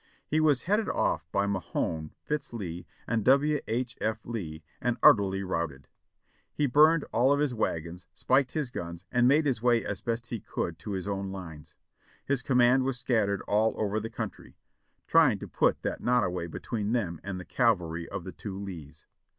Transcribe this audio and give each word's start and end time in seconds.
He 0.25 0.39
was 0.39 0.63
headed 0.63 0.89
off 0.89 1.31
by 1.31 1.45
Mahone, 1.45 2.09
Fitz 2.23 2.53
Lee, 2.53 2.87
and 3.05 3.23
W. 3.23 3.59
H. 3.67 3.95
F. 4.01 4.17
Lee, 4.25 4.63
and 4.81 4.97
utterly 5.03 5.43
routed. 5.43 5.87
He 6.51 6.65
burned 6.65 7.05
all 7.13 7.31
of 7.31 7.39
his 7.39 7.53
wagons, 7.53 8.07
spiked 8.11 8.53
his 8.53 8.71
guns 8.71 9.05
and 9.11 9.27
made 9.27 9.45
his 9.45 9.61
way 9.61 9.85
as 9.85 10.01
best 10.01 10.31
he 10.31 10.39
could 10.39 10.79
to 10.79 10.93
his 10.93 11.07
own 11.07 11.31
lines. 11.31 11.75
His 12.25 12.41
command 12.41 12.81
was 12.81 12.97
scattered 12.97 13.43
all 13.43 13.75
over 13.79 13.99
the 13.99 14.09
country, 14.09 14.57
trying 15.05 15.37
to 15.37 15.47
put 15.47 15.83
the 15.83 15.97
Nottaway 15.99 16.47
between 16.49 16.93
them 16.93 17.19
and 17.23 17.39
the 17.39 17.45
cavalry 17.45 18.09
of 18.09 18.23
the 18.23 18.31
two 18.31 18.57
Lees. 18.57 19.05